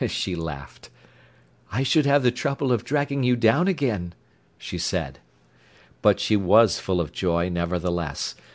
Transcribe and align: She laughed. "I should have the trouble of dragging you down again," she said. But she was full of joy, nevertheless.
She 0.07 0.35
laughed. 0.35 0.89
"I 1.71 1.83
should 1.83 2.07
have 2.07 2.23
the 2.23 2.31
trouble 2.31 2.71
of 2.71 2.83
dragging 2.83 3.21
you 3.21 3.35
down 3.35 3.67
again," 3.67 4.13
she 4.57 4.79
said. 4.79 5.19
But 6.01 6.19
she 6.19 6.35
was 6.35 6.79
full 6.79 6.99
of 6.99 7.11
joy, 7.11 7.49
nevertheless. 7.49 8.33